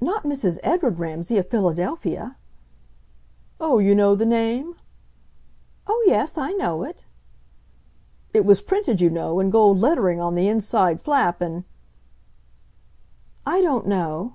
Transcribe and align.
"Not 0.00 0.22
Mrs. 0.22 0.60
Edward 0.62 1.00
Ramsay, 1.00 1.36
of 1.36 1.50
Philadelphia?" 1.50 2.36
"Oh, 3.58 3.80
you 3.80 3.92
know 3.96 4.14
the 4.14 4.24
name?" 4.24 4.76
"Oh, 5.88 6.00
yes, 6.06 6.38
I 6.38 6.52
know 6.52 6.84
it." 6.84 7.04
"It 8.32 8.44
was 8.44 8.62
printed, 8.62 9.00
you 9.00 9.10
know, 9.10 9.40
in 9.40 9.50
gold 9.50 9.80
lettering 9.80 10.20
on 10.20 10.36
the 10.36 10.46
inside 10.46 11.00
flap 11.02 11.40
and" 11.40 11.64
"I 13.44 13.60
don't 13.62 13.88
know." 13.88 14.34